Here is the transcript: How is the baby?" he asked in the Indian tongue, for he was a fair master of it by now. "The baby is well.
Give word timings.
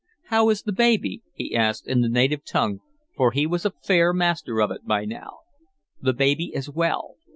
How 0.29 0.49
is 0.49 0.63
the 0.63 0.71
baby?" 0.71 1.21
he 1.35 1.55
asked 1.55 1.85
in 1.87 2.01
the 2.01 2.07
Indian 2.07 2.41
tongue, 2.43 2.79
for 3.15 3.33
he 3.33 3.45
was 3.45 3.65
a 3.67 3.73
fair 3.83 4.13
master 4.13 4.59
of 4.59 4.71
it 4.71 4.83
by 4.83 5.05
now. 5.05 5.41
"The 6.01 6.13
baby 6.13 6.51
is 6.55 6.71
well. 6.71 7.17